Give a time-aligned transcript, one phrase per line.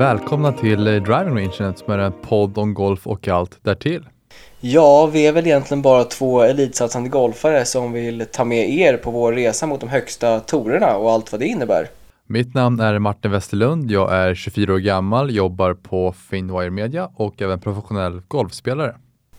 [0.00, 4.08] Välkomna till Driving Range som är en podd om golf och allt därtill.
[4.60, 9.10] Ja, vi är väl egentligen bara två elitsatsande golfare som vill ta med er på
[9.10, 11.88] vår resa mot de högsta torerna och allt vad det innebär.
[12.26, 13.90] Mitt namn är Martin Westerlund.
[13.90, 18.94] Jag är 24 år gammal, jobbar på Finwire Media och även professionell golfspelare.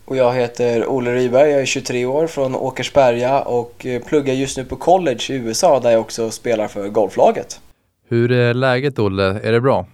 [0.05, 4.65] Och jag heter Olle Ryberg, jag är 23 år från Åkersberga och pluggar just nu
[4.65, 7.59] på college i USA där jag också spelar för golflaget.
[8.09, 9.39] Hur är läget Olle?
[9.43, 9.85] Är det bra?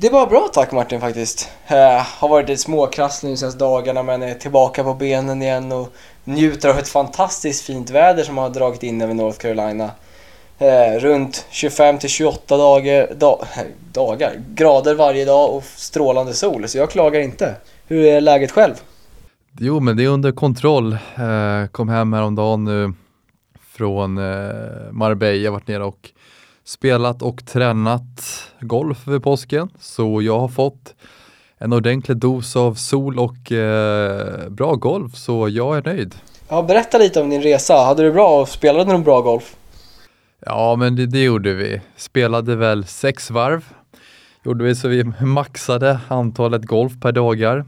[0.00, 1.50] Det var bra tack Martin faktiskt.
[1.70, 5.92] Uh, har varit lite småkrasslig de senaste dagarna men är tillbaka på benen igen och
[6.24, 9.90] njuter av ett fantastiskt fint väder som har dragit in över North Carolina.
[10.58, 13.38] Eh, runt 25 till 28 dagar, da,
[13.92, 17.54] dagar, grader varje dag och strålande sol så jag klagar inte.
[17.86, 18.74] Hur är läget själv?
[19.60, 20.92] Jo men det är under kontroll.
[20.92, 22.92] Eh, kom hem häromdagen nu
[23.76, 24.14] från
[24.90, 26.10] Marbella, varit nere och
[26.68, 28.22] spelat och tränat
[28.60, 29.68] golf över påsken.
[29.80, 30.94] Så jag har fått
[31.58, 36.14] en ordentlig dos av sol och eh, bra golf, så jag är nöjd.
[36.48, 37.74] Ja, berätta lite om din resa.
[37.74, 39.56] Hade du bra och spelade du bra golf?
[40.46, 41.80] Ja, men det, det, gjorde vi.
[41.96, 43.64] Spelade väl sex varv.
[44.44, 47.64] Gjorde vi så vi maxade antalet golf per dagar.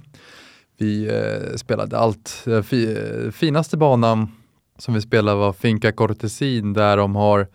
[0.78, 2.44] Vi eh, spelade allt.
[2.64, 2.96] Fi,
[3.32, 4.28] finaste banan
[4.78, 7.46] som vi spelade var Finca Cortesin där de har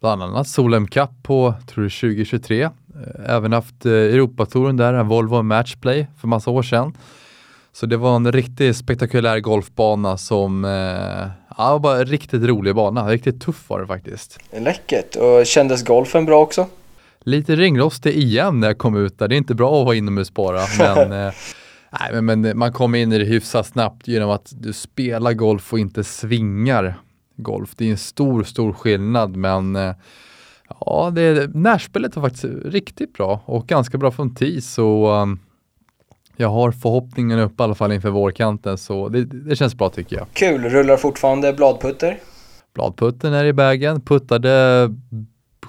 [0.00, 2.62] bland annat Solheim Cup på tror jag, 2023.
[2.62, 2.70] Eh,
[3.26, 6.92] även haft eh, Europatouren där, en Volvo Matchplay för massa år sedan.
[7.72, 13.08] Så det var en riktigt spektakulär golfbana som, eh, ja, bara en riktigt rolig bana.
[13.08, 14.38] Riktigt tuff var det faktiskt.
[14.52, 15.16] Läckert.
[15.16, 16.66] Och kändes golfen bra också?
[17.20, 19.28] Lite ringrostig igen när jag kom ut där.
[19.28, 21.32] Det är inte bra att vara inomhus bara, men eh,
[22.00, 25.72] Nej, men, men man kommer in i det hyfsat snabbt genom att du spelar golf
[25.72, 26.94] och inte svingar
[27.36, 27.74] golf.
[27.76, 29.94] Det är en stor, stor skillnad men eh,
[30.80, 35.38] ja, det, närspelet var faktiskt riktigt bra och ganska bra från tee så um,
[36.36, 40.16] jag har förhoppningen upp i alla fall inför vårkanten så det, det känns bra tycker
[40.16, 40.26] jag.
[40.32, 42.18] Kul, rullar fortfarande bladputter?
[42.74, 44.90] Bladputten är i vägen, puttade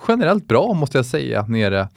[0.07, 1.87] generellt bra måste jag säga nere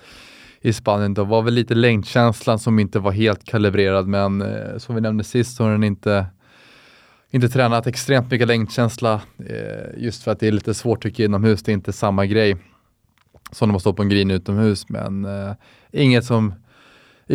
[0.60, 1.14] i Spanien.
[1.14, 5.24] Det var väl lite längdkänslan som inte var helt kalibrerad men eh, som vi nämnde
[5.24, 6.26] sist så har den inte
[7.30, 11.28] inte tränat extremt mycket längdkänsla eh, just för att det är lite svårt tycker jag
[11.28, 11.62] inomhus.
[11.62, 12.56] Det är inte samma grej
[13.52, 15.52] som när man står på en green utomhus men eh,
[15.92, 16.54] inget som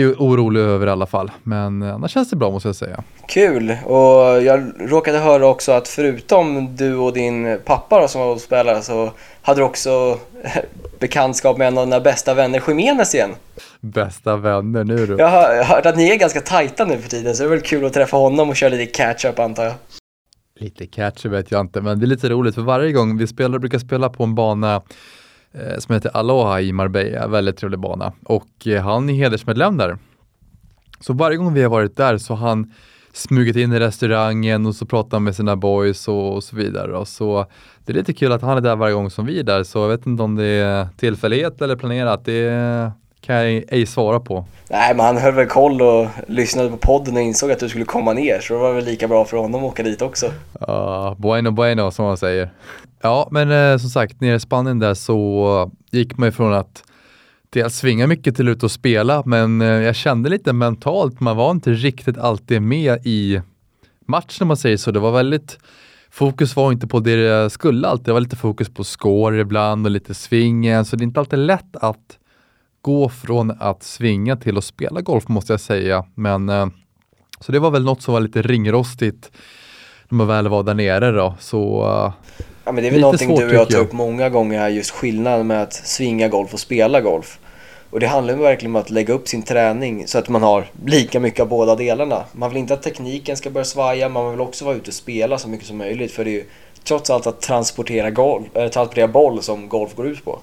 [0.01, 1.31] är orolig över i alla fall.
[1.43, 3.03] Men eh, annars känns det bra måste jag säga.
[3.27, 3.77] Kul!
[3.85, 8.81] Och jag råkade höra också att förutom du och din pappa då, som var spelare
[8.81, 9.11] så
[9.41, 10.19] hade du också
[10.99, 13.31] bekantskap med en av dina bästa vänner, Jiménez igen.
[13.79, 15.15] Bästa vänner nu du.
[15.19, 17.61] Jag har hört att ni är ganska tajta nu för tiden så det är väl
[17.61, 19.73] kul att träffa honom och köra lite catch-up antar jag.
[20.59, 23.59] Lite catch vet jag inte, men det är lite roligt för varje gång vi spelar,
[23.59, 24.81] brukar spela på en bana eh,
[25.59, 28.13] Eh, som heter Aloha i Marbella, väldigt trevlig bana.
[28.23, 29.97] Och eh, han är hedersmedlem där.
[30.99, 32.73] Så varje gång vi har varit där så har han
[33.13, 36.97] smugit in i restaurangen och så pratar med sina boys och, och, så vidare.
[36.97, 37.45] Och så
[37.85, 39.79] det är lite kul att han är där varje gång som vi är där, så
[39.79, 42.25] jag vet inte om det är tillfällighet eller planerat.
[42.25, 42.91] Det
[43.25, 44.45] kan jag ej svara på.
[44.69, 47.85] Nej, men han höll väl koll och lyssnade på podden och insåg att du skulle
[47.85, 50.31] komma ner, så det var väl lika bra för honom att åka dit också.
[50.59, 52.49] Ja, uh, bueno bueno som man säger.
[53.01, 56.83] Ja, men eh, som sagt, nere i Spanien där så gick man ifrån att
[57.49, 61.51] dels svinga mycket till ut och spela, men eh, jag kände lite mentalt, man var
[61.51, 63.41] inte riktigt alltid med i
[64.07, 64.91] matchen om man säger så.
[64.91, 65.57] Det var väldigt
[66.11, 69.85] Fokus var inte på det det skulle alltid, det var lite fokus på score ibland
[69.85, 72.17] och lite svingen, så det är inte alltid lätt att
[72.85, 76.05] gå från att svinga till att spela golf måste jag säga.
[76.15, 76.67] Men eh,
[77.39, 79.31] så det var väl något som var lite ringrostigt
[80.09, 81.35] när man väl var där nere då.
[81.39, 82.13] Så, eh,
[82.65, 84.69] ja, men det är väl någonting svårt, du och jag tar upp många gånger här,
[84.69, 87.39] just skillnaden med att svinga golf och spela golf.
[87.89, 91.19] Och det handlar verkligen om att lägga upp sin träning så att man har lika
[91.19, 92.23] mycket av båda delarna.
[92.31, 95.37] Man vill inte att tekniken ska börja svaja, man vill också vara ute och spela
[95.37, 96.11] så mycket som möjligt.
[96.11, 96.45] För det är ju
[96.83, 100.39] trots allt att transportera, golf, äh, transportera boll som golf går ut på.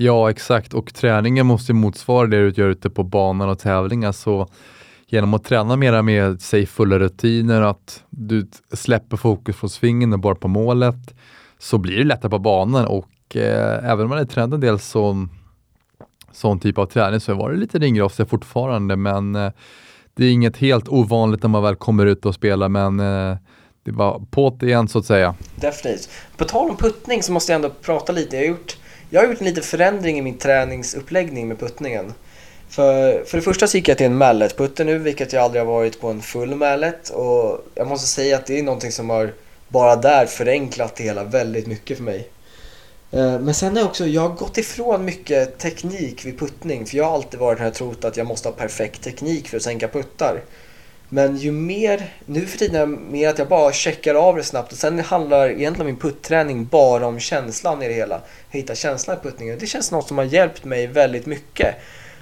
[0.00, 0.74] Ja, exakt.
[0.74, 4.12] Och träningen måste motsvara det du gör ute på banan och tävlingar.
[4.12, 4.48] Så
[5.06, 10.18] genom att träna mera med, säg fulla rutiner, att du släpper fokus från svingen och
[10.18, 11.14] bara på målet,
[11.58, 14.78] så blir det lättare på banan och eh, även om man är tränad en del
[14.78, 15.30] sån,
[16.32, 19.52] sån typ av träning så var det lite ringrostig fortfarande men eh,
[20.14, 23.36] det är inget helt ovanligt när man väl kommer ut och spelar men eh,
[23.82, 25.34] det var på't igen så att säga.
[25.54, 26.10] Definitivt.
[26.36, 28.36] På tal om puttning så måste jag ändå prata lite.
[28.36, 28.77] Jag har gjort,
[29.10, 32.12] jag har gjort en liten förändring i min träningsuppläggning med puttningen.
[32.68, 35.72] För, för det första så gick jag till en mallet-putter nu, vilket jag aldrig har
[35.72, 37.08] varit på en full mallet.
[37.08, 39.32] Och jag måste säga att det är någonting som har
[39.68, 42.28] bara där förenklat det hela väldigt mycket för mig.
[43.10, 46.86] Eh, men sen har jag också, jag har gått ifrån mycket teknik vid puttning.
[46.86, 49.56] För jag har alltid varit den här trott att jag måste ha perfekt teknik för
[49.56, 50.40] att sänka puttar.
[51.08, 54.42] Men ju mer, nu för tiden är det mer att jag bara checkar av det
[54.42, 54.72] snabbt.
[54.72, 58.20] Och sen handlar egentligen min putträning bara om känslan i det hela.
[58.50, 59.58] Hitta känslan i puttningen.
[59.60, 61.74] Det känns något som har hjälpt mig väldigt mycket.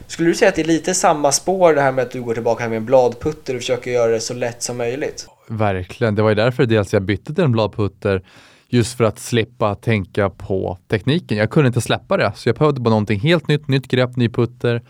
[0.07, 2.35] Skulle du säga att det är lite samma spår det här med att du går
[2.35, 5.27] tillbaka med en bladputter och försöker göra det så lätt som möjligt?
[5.49, 8.23] Verkligen, det var ju därför dels jag bytte till en bladputter
[8.69, 11.39] just för att slippa tänka på tekniken.
[11.39, 14.29] Jag kunde inte släppa det, så jag behövde bara någonting helt nytt, nytt grepp, ny
[14.29, 14.83] putter.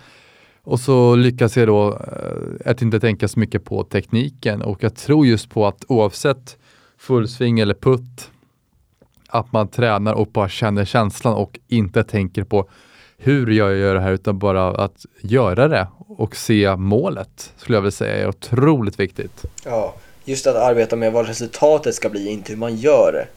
[0.66, 4.94] Och så lyckas jag då eh, att inte tänka så mycket på tekniken och jag
[4.94, 6.56] tror just på att oavsett
[6.98, 8.30] fullsving eller putt,
[9.28, 12.68] att man tränar och bara känner känslan och inte tänker på
[13.16, 17.82] hur jag gör det här utan bara att göra det och se målet skulle jag
[17.82, 19.44] vilja säga är otroligt viktigt.
[19.64, 23.28] Ja, just att arbeta med vad resultatet ska bli, inte hur man gör det.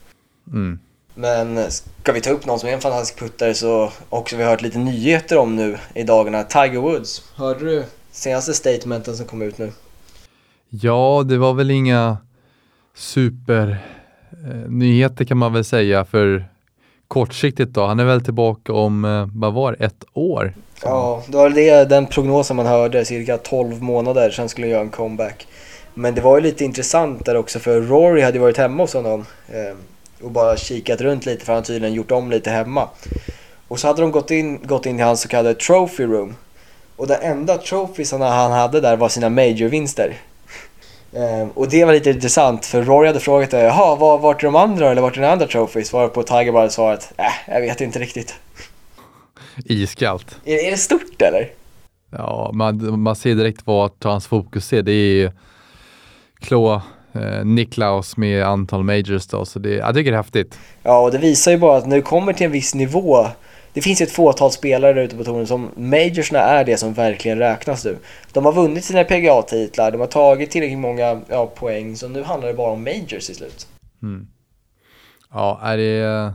[0.58, 0.80] Mm.
[1.20, 4.50] Men ska vi ta upp någon som är en fantastisk puttare så också vi har
[4.50, 6.44] hört lite nyheter om nu i dagarna.
[6.44, 7.24] Tiger Woods.
[7.36, 9.72] Hörde du senaste statementen som kom ut nu?
[10.70, 12.18] Ja, det var väl inga
[12.96, 16.46] supernyheter kan man väl säga för
[17.08, 17.86] kortsiktigt då.
[17.86, 20.54] Han är väl tillbaka om, eh, vad var ett år?
[20.84, 24.82] Ja, det var det, den prognosen man hörde, cirka 12 månader sen skulle han göra
[24.82, 25.48] en comeback.
[25.94, 29.26] Men det var ju lite intressant där också för Rory hade varit hemma hos honom
[29.48, 29.76] eh,
[30.22, 32.90] och bara kikat runt lite för han har tydligen gjort om lite hemma.
[33.68, 36.36] Och så hade de gått in, gått in i hans så kallade trophy room.
[36.96, 40.18] Och den enda trophiesarna han hade där var sina majorvinster.
[41.14, 44.56] Ehm, och det var lite intressant för Rory hade frågat jaha, var, vart är de
[44.56, 45.94] andra eller vart är den andra trophies?
[45.94, 48.36] Varpå Tiger bara svarat, äh, jag vet inte riktigt.
[49.66, 50.38] Iskallt.
[50.46, 51.50] Är, är det stort eller?
[52.12, 54.82] Ja, man, man ser direkt vart hans fokus är.
[54.82, 55.32] Det är
[56.40, 56.82] Kloa
[57.20, 60.60] eh, Niklaus med antal majors då, så det, jag tycker det är häftigt.
[60.84, 63.28] Ja, och det visar ju bara att när du kommer till en viss nivå
[63.74, 66.94] det finns ju ett fåtal spelare där ute på touren som majorsna är det som
[66.94, 67.98] verkligen räknas nu.
[68.34, 72.48] De har vunnit sina PGA-titlar, de har tagit tillräckligt många ja, poäng så nu handlar
[72.48, 73.68] det bara om majors i slut.
[74.02, 74.28] Mm.
[75.32, 76.34] Ja, är det,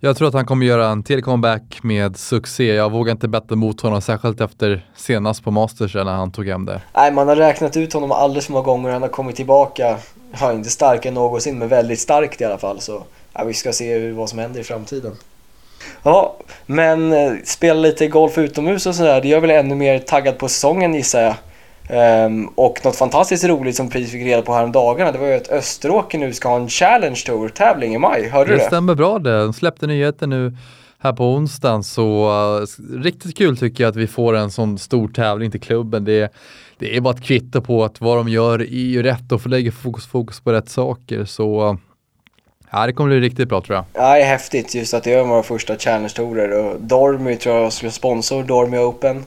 [0.00, 2.74] jag tror att han kommer göra en till comeback med succé.
[2.74, 6.64] Jag vågar inte betta mot honom, särskilt efter senast på Masters när han tog hem
[6.64, 6.80] det.
[6.94, 8.90] Nej, man har räknat ut honom alldeles för många gånger.
[8.90, 9.96] Han har kommit tillbaka,
[10.40, 12.80] ja, inte starkare än någonsin, men väldigt starkt i alla fall.
[12.80, 13.02] Så
[13.32, 15.12] ja, vi ska se vad som händer i framtiden.
[16.02, 16.36] Ja,
[16.66, 20.48] men eh, spela lite golf utomhus och sådär, det gör väl ännu mer taggad på
[20.48, 21.34] säsongen gissar jag.
[21.88, 25.48] Ehm, och något fantastiskt roligt som precis fick reda på häromdagarna, det var ju att
[25.48, 28.28] Österåker nu ska ha en Challenge Tour-tävling i maj.
[28.28, 28.66] Hörde du Det det?
[28.66, 29.40] stämmer bra det.
[29.42, 30.56] De släppte nyheter nu
[30.98, 32.30] här på onsdagen så
[32.60, 32.66] uh,
[33.02, 36.04] riktigt kul tycker jag att vi får en sån stor tävling till klubben.
[36.04, 36.32] Det,
[36.78, 39.72] det är bara ett kvitto på att vad de gör är ju rätt och lägga
[39.72, 41.24] fokus, fokus på rätt saker.
[41.24, 41.76] Så uh,
[42.70, 43.84] ja, det kommer bli riktigt bra tror jag.
[43.92, 47.72] Ja, det är häftigt just att det är våra första Challenge-tourer och Dormy tror jag
[47.72, 49.24] ska sponsor Dormy Open.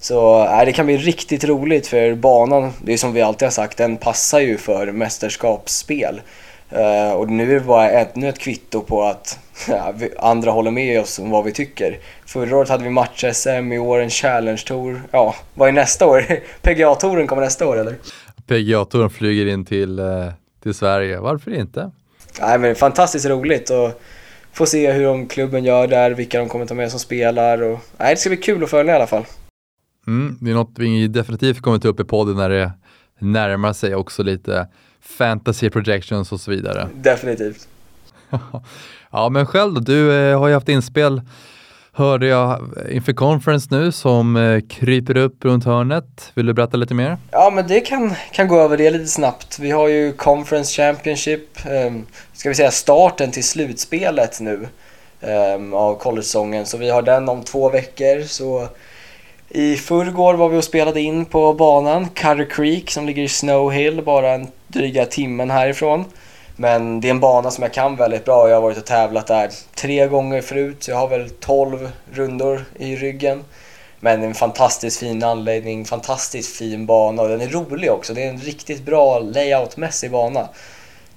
[0.00, 0.14] Så
[0.50, 3.78] ja, det kan bli riktigt roligt för banan, det är som vi alltid har sagt,
[3.78, 6.20] den passar ju för mästerskapsspel.
[6.70, 9.38] Eh, och nu är det bara ännu ett kvitto på att
[9.68, 11.98] ja, vi, andra håller med oss om vad vi tycker.
[12.26, 15.02] Förra året hade vi match-SM, i år en Challenge-tour.
[15.10, 16.24] Ja, vad är nästa år?
[16.62, 17.94] PGA-touren kommer nästa år eller?
[18.46, 20.30] PGA-touren flyger in till, uh,
[20.62, 21.18] till Sverige.
[21.18, 21.90] Varför inte?
[22.40, 24.02] Nej men fantastiskt roligt och
[24.52, 27.78] få se hur de klubben gör där, vilka de kommer ta med som spelar och
[27.96, 29.24] nej, det ska bli kul att följa i alla fall.
[30.06, 32.72] Mm, det är något vi definitivt kommer ta upp i podden när det
[33.18, 34.68] närmar sig också lite
[35.00, 36.88] fantasy projections och så vidare.
[36.94, 37.68] Definitivt.
[39.10, 39.80] ja, men själv då?
[39.80, 41.22] Du eh, har ju haft inspel,
[41.92, 46.32] hörde jag, inför conference nu som eh, kryper upp runt hörnet.
[46.34, 47.18] Vill du berätta lite mer?
[47.30, 49.58] Ja men det kan, kan gå över det lite snabbt.
[49.58, 54.68] Vi har ju Conference Championship, um, ska vi säga starten till slutspelet nu
[55.56, 56.66] um, av college-säsongen.
[56.66, 58.22] Så vi har den om två veckor.
[58.22, 58.68] Så
[59.52, 63.72] i förrgår var vi och spelade in på banan, Cutter Creek som ligger i Snow
[63.72, 66.04] Hill, bara en dryga timmen härifrån.
[66.56, 68.48] Men det är en bana som jag kan väldigt bra.
[68.48, 72.64] Jag har varit och tävlat där tre gånger förut, så jag har väl 12 rundor
[72.78, 73.44] i ryggen.
[74.00, 78.14] Men en fantastiskt fin anläggning, fantastiskt fin bana och den är rolig också.
[78.14, 80.48] Det är en riktigt bra layoutmässig bana.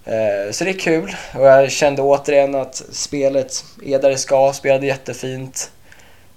[0.05, 4.53] Eh, så det är kul och jag kände återigen att spelet är där det ska,
[4.53, 5.71] spelade jättefint.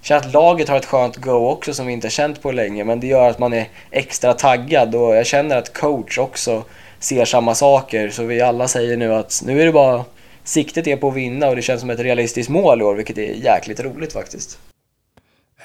[0.07, 2.83] Känner att laget har ett skönt go också som vi inte har känt på länge
[2.83, 6.63] men det gör att man är extra taggad och jag känner att coach också
[6.99, 10.05] ser samma saker så vi alla säger nu att nu är det bara
[10.43, 13.17] siktet är på att vinna och det känns som ett realistiskt mål i år vilket
[13.17, 14.59] är jäkligt roligt faktiskt.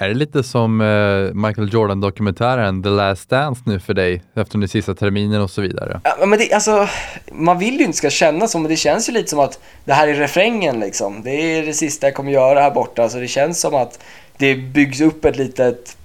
[0.03, 4.67] Är det lite som eh, Michael Jordan-dokumentären The Last Dance nu för dig efter den
[4.67, 6.01] sista terminen och så vidare?
[6.03, 6.87] Ja, men det, alltså,
[7.31, 9.93] man vill ju inte ska känna så, men det känns ju lite som att det
[9.93, 11.21] här är refrängen liksom.
[11.23, 13.99] Det är det sista jag kommer göra här borta, så det känns som att
[14.37, 15.97] det byggs upp ett litet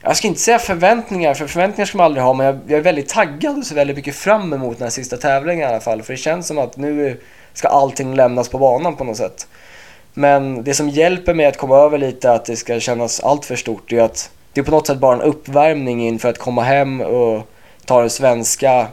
[0.00, 2.82] jag ska inte säga förväntningar, för förväntningar ska man aldrig ha, men jag, jag är
[2.82, 6.02] väldigt taggad och ser väldigt mycket fram emot den här sista tävlingen i alla fall.
[6.02, 7.20] För det känns som att nu
[7.52, 9.48] ska allting lämnas på banan på något sätt.
[10.18, 13.56] Men det som hjälper mig att komma över lite att det ska kännas allt för
[13.56, 17.00] stort är att det är på något sätt bara en uppvärmning inför att komma hem
[17.00, 17.50] och
[17.84, 18.88] ta de svenska,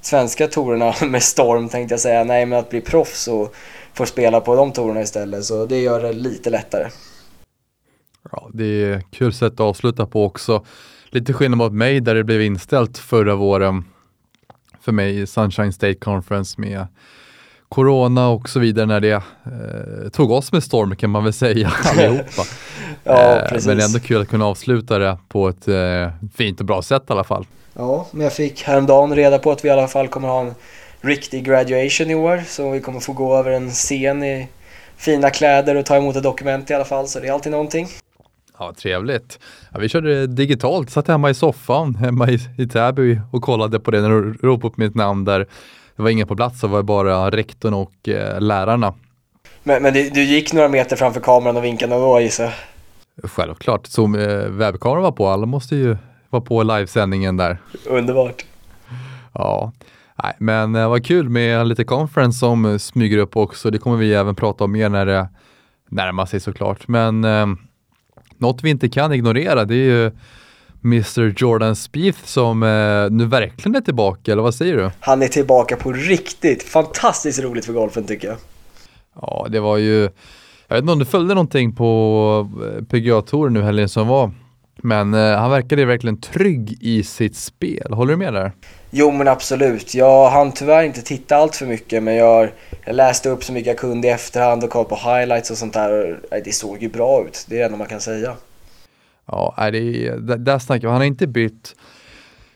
[0.00, 2.24] svenska torerna med storm tänkte jag säga.
[2.24, 3.54] Nej, men att bli proffs och
[3.94, 5.44] få spela på de torerna istället.
[5.44, 6.88] Så det gör det lite lättare.
[8.32, 10.64] Ja, det är kul sätt att avsluta på också.
[11.10, 13.84] Lite skillnad mot mig där det blev inställt förra våren
[14.80, 16.86] för mig i Sunshine State Conference med
[17.68, 21.72] corona och så vidare när det eh, tog oss med storm kan man väl säga
[21.84, 22.42] allihopa.
[23.04, 26.60] ja, eh, men det är ändå kul att kunna avsluta det på ett eh, fint
[26.60, 27.46] och bra sätt i alla fall.
[27.74, 30.54] Ja, men jag fick häromdagen reda på att vi i alla fall kommer ha en
[31.00, 32.42] riktig graduation i år.
[32.46, 34.48] Så vi kommer få gå över en scen i
[34.96, 37.08] fina kläder och ta emot ett dokument i alla fall.
[37.08, 37.88] Så det är alltid någonting.
[38.58, 39.38] Ja, trevligt.
[39.72, 43.90] Ja, vi körde digitalt, satt hemma i soffan hemma i, i Täby och kollade på
[43.90, 45.46] det när du ropade upp mitt namn där.
[45.96, 48.94] Det var ingen på plats, det var bara rektorn och eh, lärarna.
[49.62, 52.54] Men, men du, du, gick några meter framför kameran och vinkade då gissar
[53.22, 55.96] Självklart, Zoom, eh, webbkameran var på, alla måste ju
[56.30, 57.58] vara på livesändningen där.
[57.86, 58.44] Underbart.
[59.32, 59.72] Ja,
[60.22, 63.70] Nej, men eh, vad kul med lite conference som smyger upp också.
[63.70, 65.28] Det kommer vi även prata om mer när det
[65.88, 66.88] närmar sig såklart.
[66.88, 67.46] Men eh,
[68.38, 70.10] något vi inte kan ignorera det är ju
[70.86, 74.90] Mr Jordan Spieth som eh, nu verkligen är tillbaka, eller vad säger du?
[75.00, 76.62] Han är tillbaka på riktigt.
[76.62, 78.36] Fantastiskt roligt för golfen tycker jag.
[79.20, 80.00] Ja, det var ju,
[80.68, 84.30] jag vet inte om du följde någonting på eh, PGA-touren nu helgen som var,
[84.82, 87.92] men eh, han verkade verkligen trygg i sitt spel.
[87.92, 88.52] Håller du med där?
[88.90, 89.94] Jo men absolut.
[89.94, 92.48] Jag hann tyvärr inte titta allt för mycket men jag,
[92.84, 95.74] jag läste upp så mycket jag kunde i efterhand och kollade på highlights och sånt
[95.74, 96.20] där.
[96.44, 98.36] Det såg ju bra ut, det är det enda man kan säga.
[99.26, 100.92] Ja, det är, där snackar vi.
[100.92, 101.76] Han har inte bytt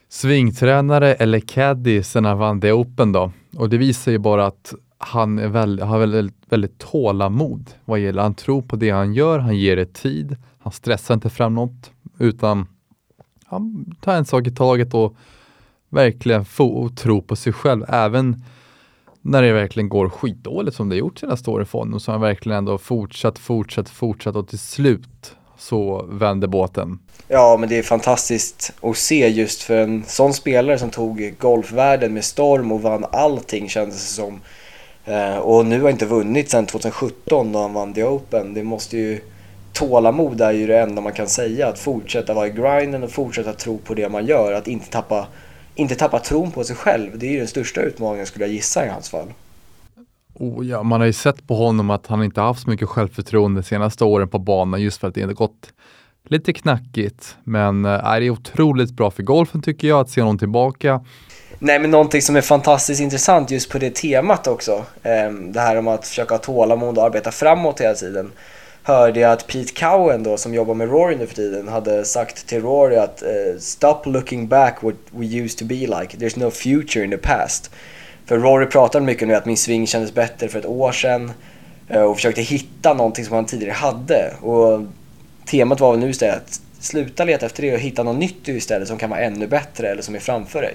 [0.09, 3.33] svingtränare eller caddy sen han vann det Open då.
[3.57, 8.23] Och det visar ju bara att han är väldigt, har väldigt, väldigt tålamod vad gäller,
[8.23, 11.91] han tror på det han gör, han ger det tid, han stressar inte fram något
[12.19, 12.67] utan
[13.45, 15.17] han tar en sak i taget och
[15.89, 17.85] verkligen få tro på sig själv.
[17.89, 18.45] Även
[19.23, 22.29] när det verkligen går skitdåligt som det gjort senaste åren för honom så har han
[22.29, 26.99] verkligen ändå fortsatt, fortsatt, fortsatt och till slut så vänder båten.
[27.29, 32.15] Ja, men det är fantastiskt att se just för en sån spelare som tog golfvärlden
[32.15, 34.41] med storm och vann allting kändes det som.
[35.05, 38.55] Eh, och nu har inte vunnit sedan 2017 då han vann The Open.
[38.55, 39.21] Det måste ju
[39.73, 41.69] tålamod är ju det enda man kan säga.
[41.69, 44.53] Att fortsätta vara i grinden och fortsätta tro på det man gör.
[44.53, 45.27] Att inte tappa,
[45.75, 47.19] inte tappa tron på sig själv.
[47.19, 49.33] Det är ju den största utmaningen skulle jag gissa i hans fall.
[50.41, 53.61] Oh ja, man har ju sett på honom att han inte haft så mycket självförtroende
[53.61, 55.73] de senaste åren på banan just för att det inte gått
[56.29, 57.37] lite knackigt.
[57.45, 61.05] Men äh, det är otroligt bra för golfen tycker jag att se honom tillbaka.
[61.59, 64.85] Nej men någonting som är fantastiskt intressant just på det temat också.
[65.03, 68.33] Ehm, det här om att försöka ha tålamod och arbeta framåt hela tiden.
[68.83, 72.47] Hörde jag att Pete Cowan då som jobbar med Rory nu för tiden hade sagt
[72.47, 76.17] till Rory att eh, Stop looking back what we used to be like.
[76.17, 77.71] There's no future in the past.
[78.31, 81.33] För Rory pratade mycket nu att min sving kändes bättre för ett år sedan
[81.89, 84.35] eh, och försökte hitta någonting som han tidigare hade.
[84.41, 84.83] Och
[85.47, 88.89] temat var väl nu istället att sluta leta efter det och hitta något nytt istället
[88.89, 90.75] som kan vara ännu bättre eller som är framför dig.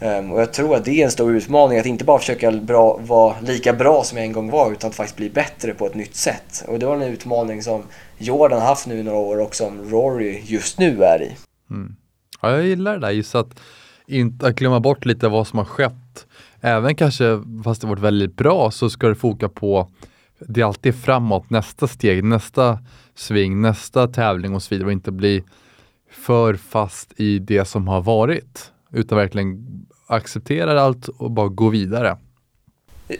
[0.00, 3.00] Ehm, och jag tror att det är en stor utmaning att inte bara försöka bra,
[3.02, 5.94] vara lika bra som jag en gång var utan att faktiskt bli bättre på ett
[5.94, 6.64] nytt sätt.
[6.68, 7.82] Och det var en utmaning som
[8.18, 11.36] Jordan haft nu i några år och som Rory just nu är i.
[11.70, 11.96] Mm.
[12.42, 13.60] Ja, jag gillar det där just att
[14.06, 16.26] inte glömma bort lite vad som har skett
[16.60, 19.90] även kanske fast det varit väldigt bra så ska du foka på
[20.40, 22.78] det är alltid framåt, nästa steg, nästa
[23.14, 25.44] sving, nästa tävling och så vidare och inte bli
[26.10, 29.66] för fast i det som har varit utan verkligen
[30.06, 32.16] acceptera allt och bara gå vidare.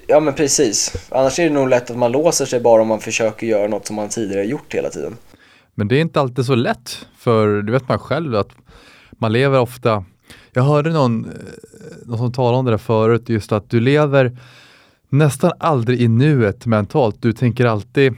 [0.07, 3.01] Ja men precis, annars är det nog lätt att man låser sig bara om man
[3.01, 5.17] försöker göra något som man tidigare gjort hela tiden.
[5.75, 8.51] Men det är inte alltid så lätt, för det vet man själv att
[9.11, 10.05] man lever ofta
[10.53, 11.31] jag hörde någon, eh,
[12.07, 14.37] någon som talade om det där förut, just att du lever
[15.09, 17.23] nästan aldrig i nuet mentalt.
[17.23, 18.15] Du tänker alltid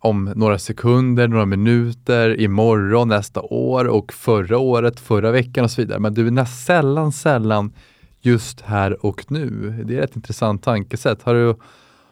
[0.00, 5.80] om några sekunder, några minuter, imorgon, nästa år och förra året, förra veckan och så
[5.80, 5.98] vidare.
[5.98, 7.72] Men du är nästan sällan, sällan
[8.20, 9.74] just här och nu.
[9.84, 11.22] Det är ett intressant tankesätt.
[11.22, 11.54] Har du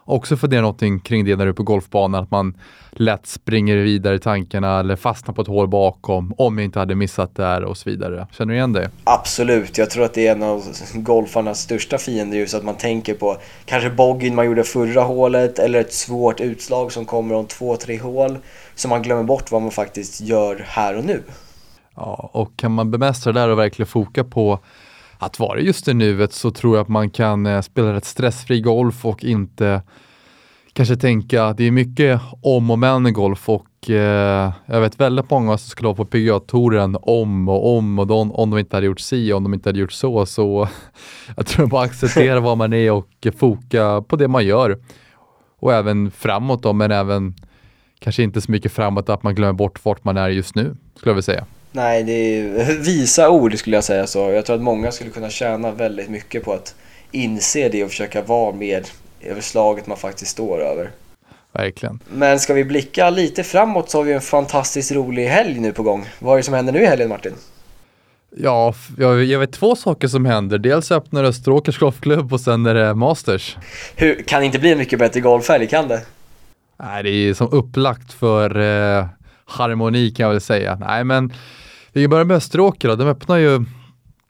[0.05, 2.55] också fundera någonting kring det när du är på golfbanan, att man
[2.91, 6.95] lätt springer vidare i tankarna eller fastnar på ett hål bakom, om jag inte hade
[6.95, 8.27] missat där och så vidare.
[8.33, 8.91] Känner du igen det?
[9.05, 10.63] Absolut, jag tror att det är en av
[10.95, 15.81] golfarnas största fiender just att man tänker på kanske boggin man gjorde förra hålet eller
[15.81, 18.39] ett svårt utslag som kommer om två, tre hål.
[18.75, 21.23] Så man glömmer bort vad man faktiskt gör här och nu.
[21.97, 24.59] Ja, och kan man bemästra det där och verkligen foka på
[25.19, 28.61] att vara just i nuet så tror jag att man kan eh, spela rätt stressfri
[28.61, 29.83] golf och inte
[30.75, 35.31] kanske tänka, det är mycket om och men i golf och eh, jag vet väldigt
[35.31, 38.87] många som skulle vara på PGA-touren om och om och de, om de inte hade
[38.87, 40.27] gjort si och om de inte hade gjort så.
[40.27, 40.69] Så
[41.37, 44.79] jag tror bara acceptera vad man är och foka på det man gör.
[45.59, 47.35] Och även framåt då, men även
[47.99, 51.11] kanske inte så mycket framåt att man glömmer bort vart man är just nu, skulle
[51.11, 51.47] jag vilja säga.
[51.77, 54.19] Nej, det är visa ord skulle jag säga så.
[54.19, 56.75] Jag tror att många skulle kunna tjäna väldigt mycket på att
[57.11, 58.89] inse det och försöka vara med
[59.21, 60.91] över slaget man faktiskt står över.
[61.53, 62.01] Verkligen.
[62.13, 65.83] Men ska vi blicka lite framåt så har vi en fantastiskt rolig helg nu på
[65.83, 66.09] gång.
[66.19, 67.33] Vad är det som händer nu i helgen Martin?
[68.37, 70.59] Ja, jag, vet två saker som händer.
[70.59, 73.57] Dels öppnar Österåkers Golfklubb och sen är det Masters.
[73.97, 76.03] Hur, kan det inte bli en mycket bättre golfhelg, kan det?
[76.79, 79.07] Nej, det är som upplagt för eh,
[79.45, 80.77] harmoni kan jag väl säga.
[80.81, 81.33] Nej, men
[81.95, 82.97] vi börjar med Österåker.
[82.97, 83.65] De öppnar ju,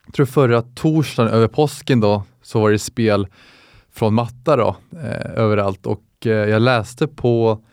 [0.06, 3.26] jag tror förra torsdagen över påsken då, så var det spel
[3.92, 5.86] från matta då, eh, överallt.
[5.86, 7.64] Och eh, jag läste på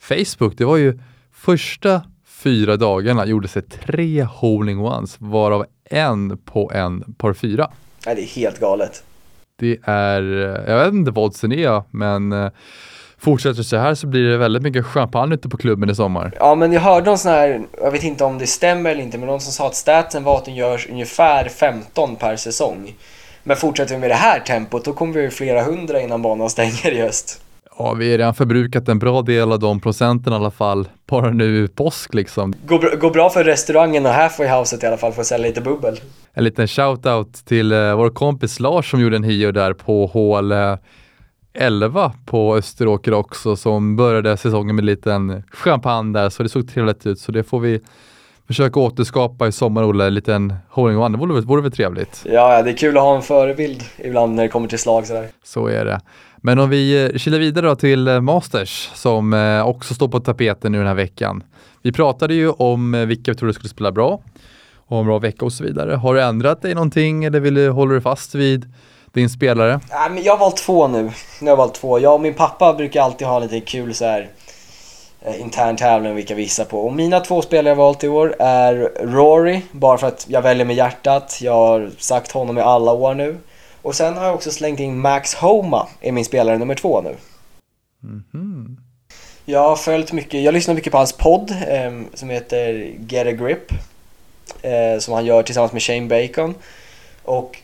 [0.00, 0.98] Facebook, det var ju
[1.32, 7.70] första fyra dagarna gjordes det tre holing-ones, varav en på en par fyra.
[8.06, 9.04] Nej, det är helt galet.
[9.56, 12.50] Det är, eh, jag vet inte vad oddsen är, men eh,
[13.20, 16.32] fortsätter så här så blir det väldigt mycket champagne ute på klubben i sommar.
[16.38, 19.18] Ja, men jag hörde någon sån här, jag vet inte om det stämmer eller inte,
[19.18, 22.94] men någon som sa att statsen var att den görs ungefär 15 per säsong.
[23.42, 26.92] Men fortsätter vi med det här tempot, då kommer vi flera hundra innan banan stänger
[26.92, 27.40] i höst.
[27.78, 31.30] Ja, vi har redan förbrukat en bra del av de procenten i alla fall, bara
[31.30, 32.54] nu påsk liksom.
[32.66, 35.60] Går, går bra för restaurangen och Halfway Houset i alla fall för att sälja lite
[35.60, 36.00] bubbel.
[36.32, 40.52] En liten shout-out till uh, vår kompis Lars som gjorde en hio där på hål
[40.52, 40.76] uh,
[41.60, 46.68] 11 på Österåker också som började säsongen med en liten champagne där så det såg
[46.68, 47.80] trevligt ut så det får vi
[48.46, 51.16] försöka återskapa i sommar, Olle, en liten hole one.
[51.16, 52.22] Det vore, vore väl trevligt?
[52.24, 55.28] Ja, det är kul att ha en förebild ibland när det kommer till slag sådär.
[55.44, 56.00] Så är det.
[56.36, 60.20] Men om vi eh, kilar vidare då till eh, Masters som eh, också står på
[60.20, 61.42] tapeten nu den här veckan.
[61.82, 64.22] Vi pratade ju om vilka vi trodde skulle spela bra
[64.76, 65.94] och en bra vecka och så vidare.
[65.94, 68.72] Har du ändrat dig någonting eller vill du, håller du fast vid
[69.12, 69.80] din spelare?
[69.90, 71.02] Ja, men jag har valt två nu.
[71.02, 71.98] Nu har jag valt två.
[71.98, 74.28] Jag och min pappa brukar alltid ha lite kul så här
[75.20, 76.80] eh, intern tävling vilka vi gissar på.
[76.80, 80.64] Och mina två spelare jag valt i år är Rory, bara för att jag väljer
[80.64, 81.38] med hjärtat.
[81.42, 83.38] Jag har sagt honom i alla år nu.
[83.82, 87.16] Och sen har jag också slängt in Max Homa, är min spelare nummer två nu.
[88.02, 88.76] Mm -hmm.
[89.44, 93.32] Jag har följt mycket, jag lyssnar mycket på hans podd eh, som heter Get a
[93.32, 93.72] Grip.
[94.62, 96.54] Eh, som han gör tillsammans med Shane Bacon.
[97.22, 97.58] Och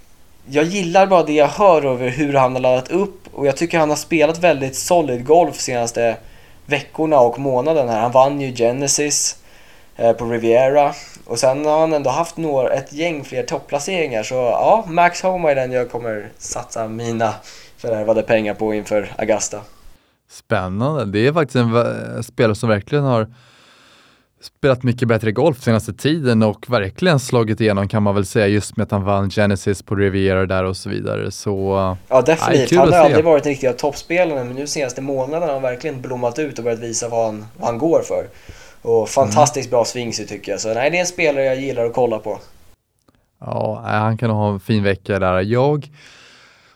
[0.48, 3.78] jag gillar bara det jag hör över hur han har laddat upp och jag tycker
[3.78, 6.16] han har spelat väldigt solid golf senaste
[6.66, 8.00] veckorna och månaden här.
[8.00, 9.36] Han vann ju Genesis
[9.96, 14.34] eh, på Riviera och sen har han ändå haft några, ett gäng fler topplaceringar så
[14.34, 17.34] ja, Max Homa är den jag kommer satsa mina
[17.76, 19.60] förvärvade pengar på inför Augusta.
[20.30, 23.28] Spännande, det är faktiskt en spelare som verkligen har
[24.46, 28.76] spelat mycket bättre golf senaste tiden och verkligen slagit igenom kan man väl säga just
[28.76, 31.30] med att han vann Genesis på Riviera där och så vidare.
[31.30, 35.46] Så, ja definitivt, aj, han har aldrig varit en riktig toppspelare men nu senaste månaderna
[35.46, 38.26] har han verkligen blommat ut och börjat visa vad han, vad han går för.
[38.82, 39.70] Och fantastiskt mm.
[39.70, 42.38] bra swingsu tycker jag, så nej det är en spelare jag gillar att kolla på.
[43.40, 45.40] Ja, han kan ha en fin vecka där.
[45.40, 45.88] Jag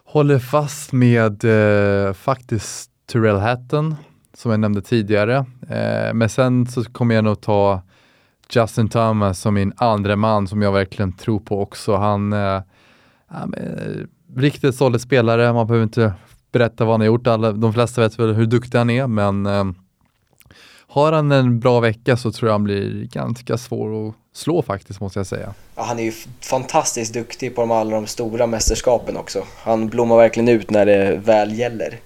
[0.05, 3.97] håller fast med eh, faktiskt Tyrell Hatton
[4.41, 5.37] som jag nämnde tidigare.
[5.69, 7.83] Eh, men sen så kommer jag nog ta
[8.51, 11.97] Justin Thomas som min andra man som jag verkligen tror på också.
[11.97, 12.63] Han eh, är
[13.29, 15.53] en eh, riktigt solid spelare.
[15.53, 16.13] Man behöver inte
[16.53, 17.27] berätta vad han har gjort.
[17.27, 19.65] Alla, de flesta vet väl hur duktig han är, men eh,
[20.87, 25.01] har han en bra vecka så tror jag han blir ganska svår att slå faktiskt,
[25.01, 25.55] måste jag säga.
[25.77, 29.45] Ja, han är ju fantastiskt duktig på de alla de stora mästerskapen också.
[29.57, 32.01] Han blommar verkligen ut när det väl gäller.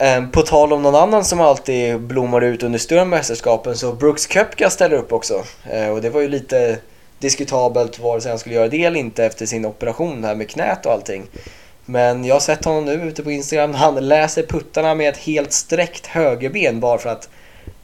[0.00, 4.26] Ehm, på tal om någon annan som alltid blommar ut under större mästerskapen så Brooks
[4.26, 5.42] Koepka ställer upp också.
[5.70, 6.78] Ehm, och det var ju lite
[7.18, 10.86] diskutabelt vare sig han skulle göra det eller inte efter sin operation här med knät
[10.86, 11.22] och allting.
[11.84, 13.74] Men jag har sett honom nu ute på Instagram.
[13.74, 17.28] Han läser puttarna med ett helt sträckt högerben bara för att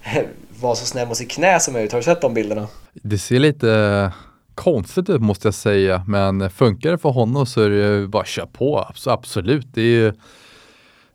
[0.03, 0.23] eh,
[0.61, 1.93] vara så snäll mot sitt knä som möjligt.
[1.93, 2.69] Har du sett de bilderna?
[2.93, 4.13] Det ser lite
[4.55, 8.29] konstigt ut måste jag säga, men funkar det för honom så är det bara att
[8.29, 8.89] köra på.
[9.07, 10.13] Absolut, det är ju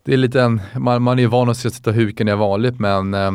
[0.04, 2.80] det är lite en, man, man är ju van att sitta och huka ner vanligt
[2.80, 3.32] men eh,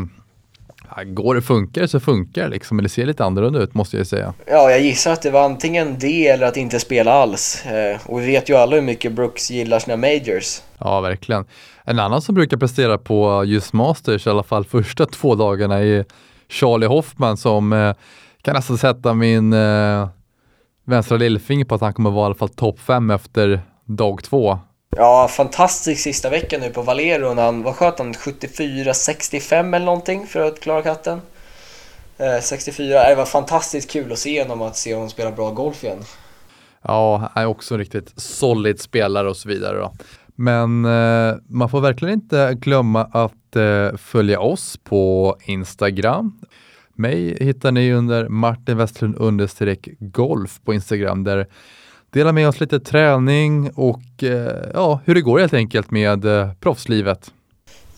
[1.04, 2.76] går det funkar så funkar det liksom.
[2.76, 4.34] Men det ser lite annorlunda ut måste jag säga.
[4.46, 7.66] Ja, jag gissar att det var antingen det eller att inte spela alls.
[7.66, 10.62] Eh, och vi vet ju alla hur mycket Brooks gillar sina majors.
[10.78, 11.44] Ja, verkligen.
[11.84, 16.04] En annan som brukar prestera på just Masters, i alla fall första två dagarna, är
[16.48, 17.94] Charlie Hoffman som eh,
[18.42, 20.08] kan nästan sätta min eh,
[20.84, 24.58] vänstra lillfinger på att han kommer vara i alla fall topp fem efter dag två.
[24.98, 30.26] Ja, fantastisk sista vecka nu på Valero när han, vad sköt han, 74-65 eller någonting
[30.26, 31.20] för att klara katten.
[32.18, 35.84] Eh, 64, det var fantastiskt kul att se honom, att se honom spela bra golf
[35.84, 35.98] igen.
[36.82, 39.78] Ja, han är också en riktigt solid spelare och så vidare.
[39.78, 39.92] Då.
[40.34, 46.40] Men eh, man får verkligen inte glömma att eh, följa oss på Instagram.
[46.94, 51.46] Mig hittar ni under Martin Westlund understreck golf på Instagram där
[52.16, 56.50] Dela med oss lite träning och eh, ja, hur det går helt enkelt med eh,
[56.60, 57.30] proffslivet.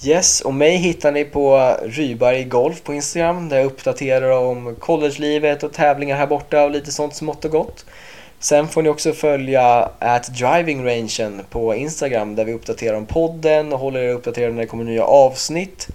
[0.04, 5.62] Yes, och mig hittar ni på Ryberg Golf på Instagram där jag uppdaterar om collegelivet
[5.62, 7.86] och tävlingar här borta och lite sånt smått och gott.
[8.38, 13.72] Sen får ni också följa at Driving Rangen på Instagram där vi uppdaterar om podden
[13.72, 15.88] och håller er uppdaterade när det kommer nya avsnitt.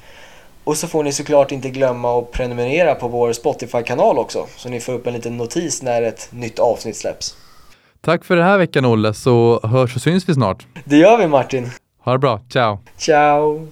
[0.63, 4.79] Och så får ni såklart inte glömma att prenumerera på vår Spotify-kanal också så ni
[4.79, 7.35] får upp en liten notis när ett nytt avsnitt släpps.
[8.05, 10.67] Tack för den här veckan Olle, så hörs och syns vi snart.
[10.85, 11.69] Det gör vi Martin.
[12.03, 12.79] Ha det bra, ciao!
[12.97, 13.67] Ciao!